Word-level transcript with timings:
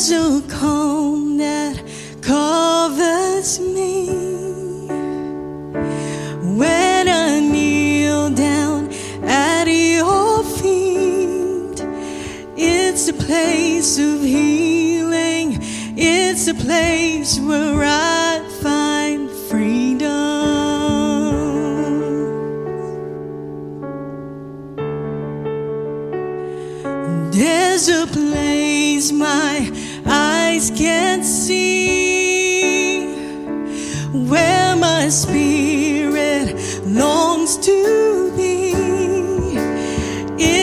there's 0.00 0.12
no 0.12 0.42
calm 0.48 1.36
that 1.36 1.76
covers 2.22 3.60
me. 3.60 4.06
When 6.56 7.06
I 7.06 7.40
kneel 7.40 8.30
down 8.30 8.90
at 9.24 9.66
your 9.66 10.42
feet, 10.42 11.84
it's 12.56 13.08
a 13.08 13.12
place 13.12 13.98
of 13.98 14.22
healing, 14.22 15.58
it's 15.98 16.48
a 16.48 16.54
place 16.54 17.38
where 17.38 17.84
I. 17.84 18.09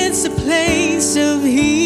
it's 0.10 0.24
a 0.24 0.30
place 0.30 1.18
of 1.18 1.44
healing. 1.44 1.77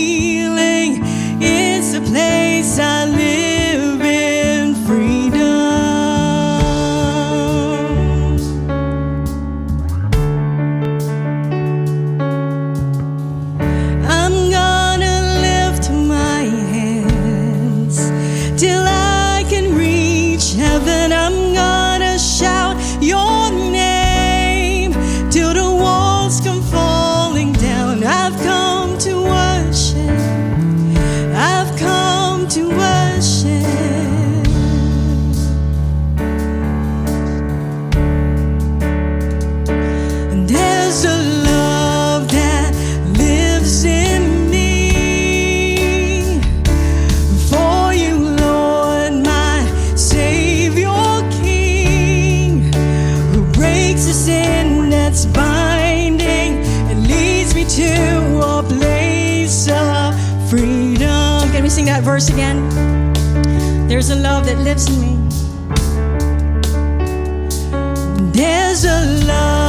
that 61.92 62.04
verse 62.04 62.30
again? 62.30 62.70
There's 63.90 64.12
a 64.12 64.16
love 64.16 64.46
that 64.46 64.58
lives 64.60 64.88
in 64.88 65.02
me. 65.02 65.14
There's 68.32 68.86
a 68.86 69.26
love. 69.28 69.61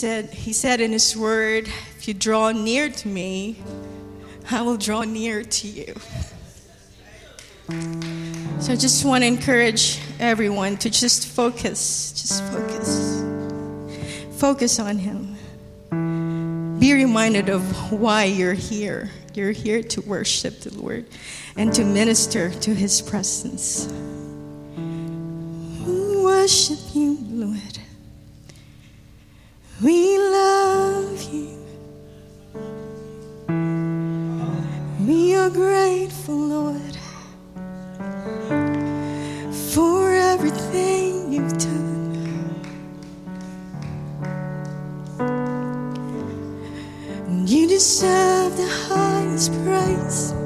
He 0.00 0.06
said, 0.06 0.30
he 0.30 0.52
said 0.54 0.80
in 0.80 0.92
his 0.92 1.14
word, 1.14 1.68
if 1.98 2.08
you 2.08 2.14
draw 2.14 2.52
near 2.52 2.88
to 2.88 3.06
me, 3.06 3.62
I 4.50 4.62
will 4.62 4.78
draw 4.78 5.02
near 5.02 5.42
to 5.44 5.68
you. 5.68 5.94
So 8.60 8.72
I 8.72 8.76
just 8.76 9.04
want 9.04 9.24
to 9.24 9.26
encourage 9.26 10.00
everyone 10.18 10.78
to 10.78 10.88
just 10.88 11.26
focus, 11.26 12.12
just 12.12 12.42
focus. 12.44 13.22
Focus 14.38 14.78
on 14.78 14.96
him. 14.96 15.36
Be 16.80 16.94
reminded 16.94 17.50
of 17.50 17.92
why 17.92 18.24
you're 18.24 18.54
here. 18.54 19.10
You're 19.34 19.52
here 19.52 19.82
to 19.82 20.00
worship 20.00 20.60
the 20.60 20.74
Lord 20.78 21.04
and 21.58 21.74
to 21.74 21.84
minister 21.84 22.48
to 22.48 22.74
his 22.74 23.02
presence. 23.02 23.86
Worship 26.24 26.78
you, 26.94 27.18
Lord. 27.28 27.79
We 29.82 30.18
love 30.18 31.22
you. 31.32 31.56
We 35.06 35.34
are 35.34 35.48
grateful, 35.48 36.36
Lord, 36.36 36.96
for 39.72 40.12
everything 40.12 41.32
you've 41.32 41.56
done. 41.56 42.60
You 47.46 47.66
deserve 47.66 48.58
the 48.58 48.68
highest 48.68 49.50
praises. 49.64 50.39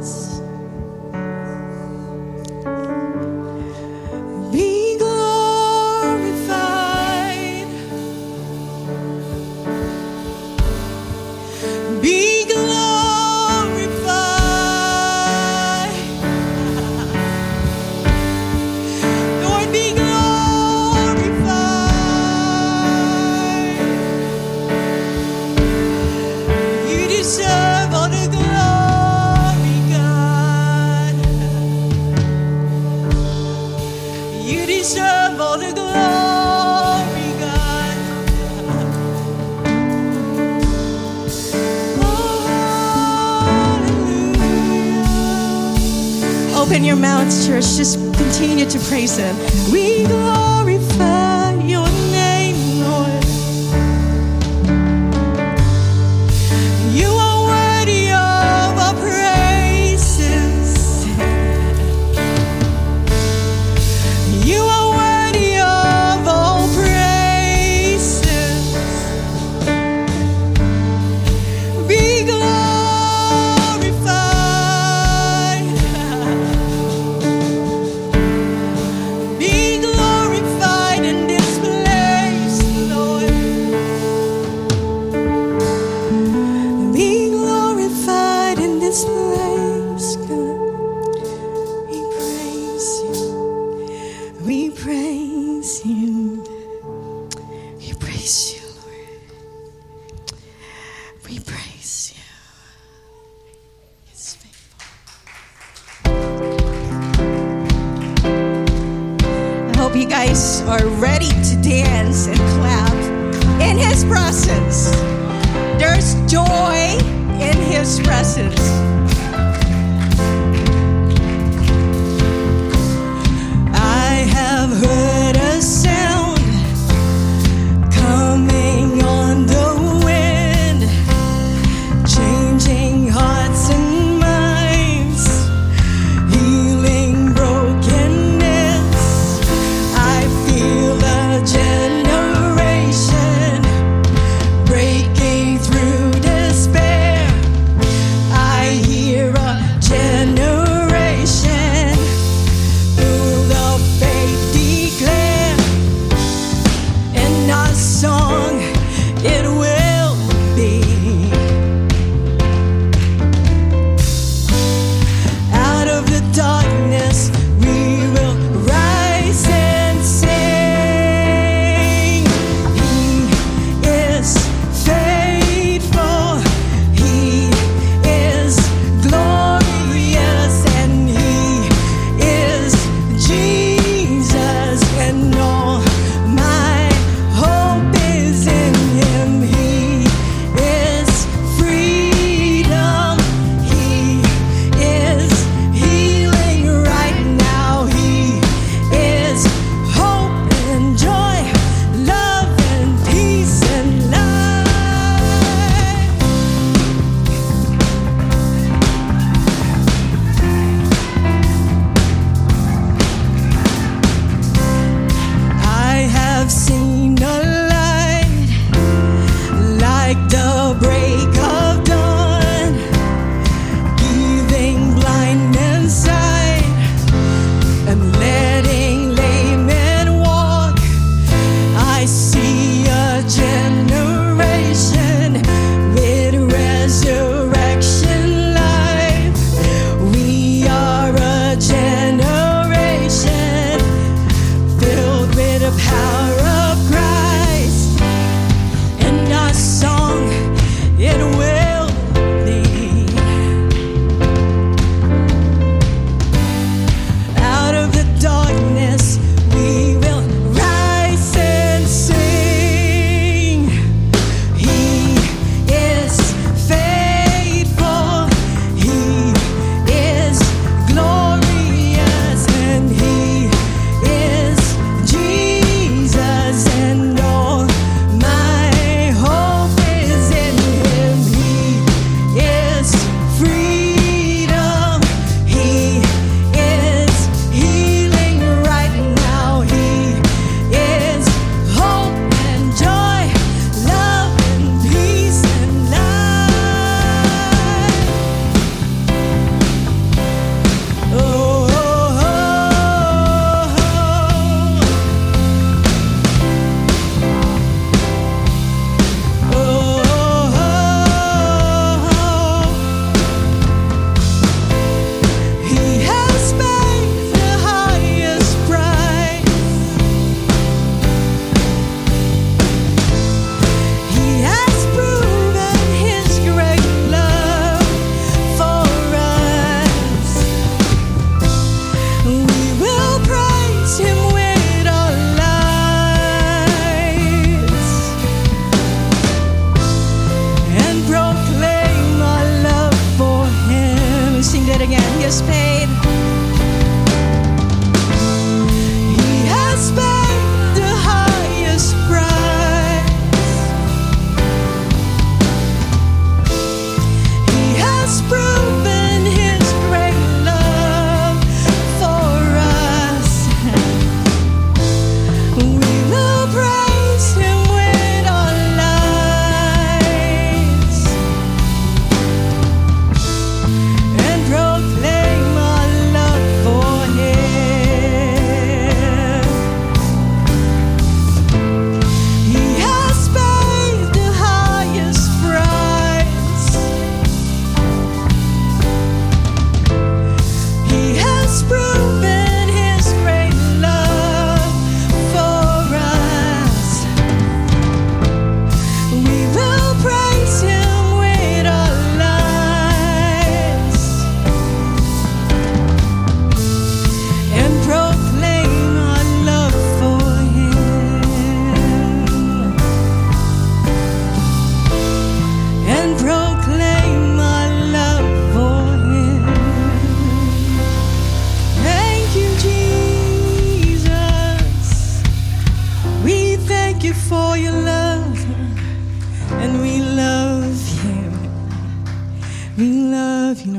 Church. 47.47 47.77
Just 47.77 47.99
continue 48.17 48.67
to 48.67 48.79
praise 48.89 49.17
Him. 49.17 49.37
We 49.71 50.05
glorify 50.07 50.54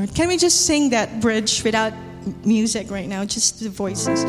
Lord. 0.06 0.16
Can 0.16 0.28
we 0.28 0.36
just 0.36 0.66
sing 0.66 0.90
that 0.90 1.20
bridge 1.20 1.62
without 1.62 1.92
music 2.44 2.90
right 2.90 3.08
now? 3.08 3.24
Just 3.24 3.60
the 3.60 3.68
voices. 3.68 4.22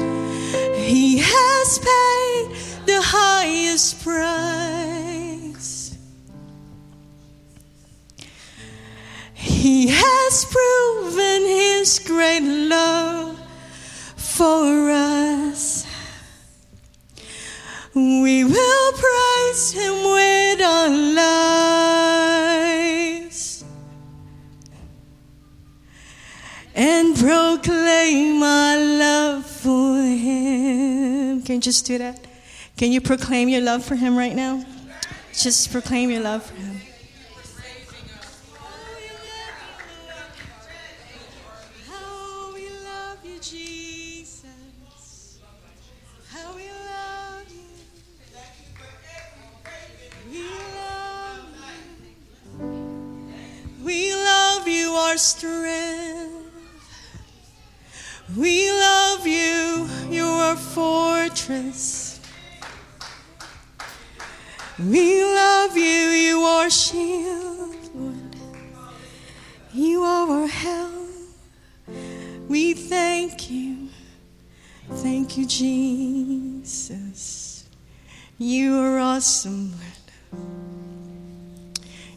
He 0.76 1.20
has 1.20 1.80
paid 1.80 2.86
the 2.86 3.02
highest 3.02 4.04
price. 4.04 5.98
He 9.34 9.88
has 9.90 10.46
proven 10.46 11.42
his 11.46 12.00
great 12.00 12.44
love 12.44 13.40
for 14.16 14.90
us. 14.92 15.86
We 17.96 18.44
will 18.44 18.92
praise 18.94 19.72
him 19.72 19.94
with 19.94 20.62
our 20.62 20.90
lives 20.90 22.67
and 26.78 27.18
proclaim 27.18 28.44
our 28.44 28.78
love 28.78 29.46
for 29.48 29.98
him. 29.98 31.42
Can 31.42 31.56
you 31.56 31.62
just 31.62 31.88
do 31.88 31.98
that? 31.98 32.24
Can 32.78 32.92
you 32.92 33.02
proclaim 33.02 33.50
your 33.50 33.62
love 33.62 33.84
for 33.84 33.96
him 33.96 34.16
right 34.16 34.36
now? 34.36 34.64
Just 35.34 35.72
proclaim 35.72 36.12
your 36.12 36.22
love 36.22 36.44
for 36.44 36.54
him. 36.54 36.80
How 41.88 42.38
We 58.38 58.70
love 58.70 59.26
you, 59.26 59.90
your 60.12 60.56
fortress. 60.56 62.20
We 64.78 65.24
love 65.24 65.76
you, 65.76 65.82
you 65.82 66.42
are 66.42 66.70
shield, 66.70 67.76
Lord. 67.96 68.36
You 69.74 70.04
are 70.04 70.30
our 70.30 70.48
help. 70.48 71.10
We 72.48 72.76
thank 72.76 73.50
you. 73.50 73.90
Thank 74.92 75.36
you, 75.40 75.48
Jesus. 75.48 76.48
You 78.38 78.78
are 78.78 79.00
awesome, 79.00 79.72
Lord. 79.72 79.84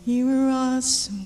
You 0.04 0.28
are 0.28 0.50
awesome, 0.50 1.19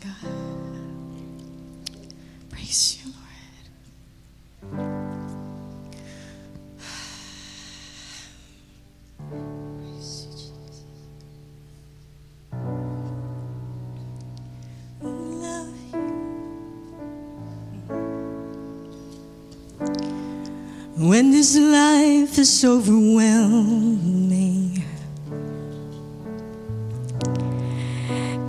is 22.44 22.62
overwhelming 22.62 24.84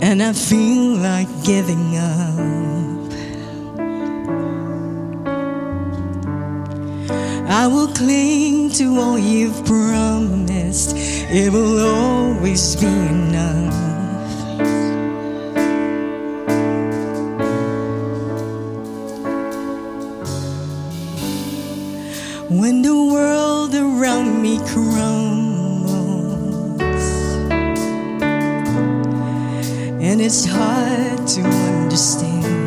and 0.02 0.22
I 0.22 0.34
feel 0.34 0.96
like 0.96 1.28
giving 1.42 1.96
up, 1.96 3.10
I 7.48 7.66
will 7.72 7.88
cling 7.88 8.68
to 8.72 9.00
all 9.00 9.18
you've 9.18 9.64
promised. 9.64 10.94
It 11.30 11.50
will 11.50 11.80
always 11.80 12.76
be 12.76 12.86
enough. 12.86 13.72
When 22.50 22.82
the 22.82 22.94
world 22.94 23.35
around 23.96 24.42
me 24.42 24.58
crumbles 24.58 25.90
and 30.02 30.20
it's 30.20 30.44
hard 30.44 31.26
to 31.26 31.40
understand. 31.42 32.65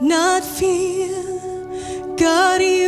Not 0.00 0.44
fear. 0.44 1.08
God, 2.16 2.60
you 2.62 2.87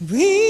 We 0.00 0.49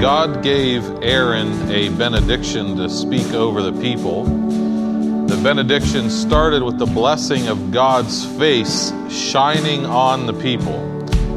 God 0.00 0.42
gave 0.42 1.02
Aaron 1.02 1.70
a 1.70 1.90
benediction 1.90 2.74
to 2.78 2.88
speak 2.88 3.34
over 3.34 3.60
the 3.60 3.78
people, 3.82 4.24
the 4.24 5.38
benediction 5.42 6.08
started 6.08 6.62
with 6.62 6.78
the 6.78 6.86
blessing 6.86 7.48
of 7.48 7.70
God's 7.70 8.24
face 8.38 8.94
shining 9.10 9.84
on 9.84 10.24
the 10.24 10.32
people. 10.32 10.74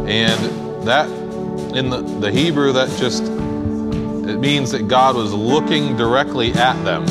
And 0.08 0.88
that, 0.88 1.10
in 1.76 1.90
the, 1.90 2.04
the 2.22 2.32
Hebrew, 2.32 2.72
that 2.72 2.88
just 2.98 3.24
it 3.24 4.40
means 4.40 4.72
that 4.72 4.88
God 4.88 5.18
was 5.18 5.34
looking 5.34 5.98
directly 5.98 6.54
at 6.54 6.82
them. 6.86 7.06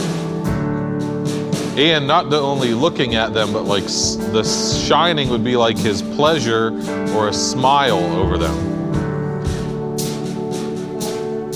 And 1.79 2.07
not 2.07 2.33
only 2.33 2.73
looking 2.73 3.15
at 3.15 3.35
them, 3.35 3.53
but 3.53 3.65
like 3.65 3.85
the 3.85 4.43
shining 4.89 5.29
would 5.29 5.45
be 5.45 5.57
like 5.57 5.77
his 5.77 6.01
pleasure 6.01 6.69
or 7.15 7.29
a 7.29 7.35
smile 7.35 7.99
over 8.17 8.39
them. 8.39 8.82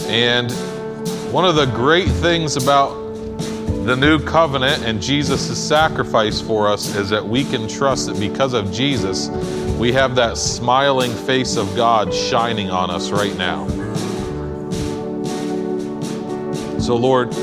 And 0.09 0.53
one 1.33 1.45
of 1.45 1.57
the 1.57 1.67
great 1.67 2.09
things 2.09 2.57
about 2.57 2.95
the 3.87 3.97
new 3.97 4.19
covenant 4.19 4.85
and 4.85 5.01
Jesus' 5.01 5.57
sacrifice 5.57 6.41
for 6.41 6.69
us 6.69 6.95
is 6.97 7.11
that 7.11 7.27
we 7.27 7.45
can 7.45 7.69
trust 7.69 8.07
that 8.07 8.19
because 8.19 8.53
of 8.53 8.73
Jesus, 8.73 9.29
we 9.79 9.93
have 9.93 10.17
that 10.17 10.37
smiling 10.39 11.13
face 11.13 11.57
of 11.57 11.75
God 11.77 12.13
shining 12.13 12.71
on 12.71 12.91
us 12.91 13.11
right 13.11 13.37
now. 13.37 13.69
So, 16.81 16.97
Lord, 16.97 17.35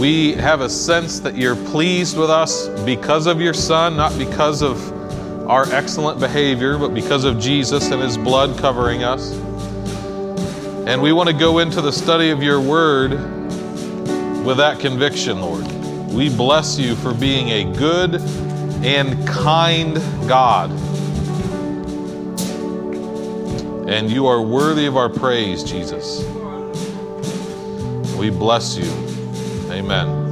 we 0.00 0.32
have 0.34 0.60
a 0.60 0.68
sense 0.68 1.20
that 1.20 1.36
you're 1.36 1.56
pleased 1.56 2.16
with 2.16 2.30
us 2.30 2.68
because 2.84 3.26
of 3.26 3.40
your 3.40 3.54
Son, 3.54 3.96
not 3.96 4.16
because 4.18 4.62
of 4.62 4.92
our 5.48 5.72
excellent 5.72 6.18
behavior, 6.18 6.78
but 6.78 6.94
because 6.94 7.24
of 7.24 7.38
Jesus 7.38 7.90
and 7.90 8.02
his 8.02 8.16
blood 8.16 8.58
covering 8.58 9.04
us. 9.04 9.32
And 10.86 11.02
we 11.02 11.12
want 11.12 11.28
to 11.28 11.34
go 11.34 11.58
into 11.58 11.80
the 11.80 11.90
study 11.90 12.30
of 12.30 12.44
your 12.44 12.60
word 12.60 13.10
with 14.44 14.58
that 14.58 14.78
conviction, 14.78 15.40
Lord. 15.40 15.66
We 16.12 16.28
bless 16.28 16.78
you 16.78 16.94
for 16.94 17.12
being 17.12 17.48
a 17.48 17.76
good 17.76 18.14
and 18.84 19.26
kind 19.26 19.96
God. 20.28 20.70
And 23.88 24.08
you 24.08 24.28
are 24.28 24.40
worthy 24.40 24.86
of 24.86 24.96
our 24.96 25.08
praise, 25.08 25.64
Jesus. 25.64 26.24
We 28.16 28.30
bless 28.30 28.76
you. 28.76 28.90
Amen. 29.72 30.25